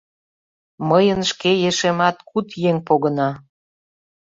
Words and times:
Мыйын 0.89 1.21
шке 1.31 1.51
ешемат 1.69 2.17
куд 2.29 2.47
еҥ 2.69 2.75
погына. 2.87 3.29